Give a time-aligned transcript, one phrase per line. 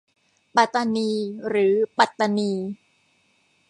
[0.55, 1.11] ปาตานี
[1.49, 2.51] หรือปัตตานี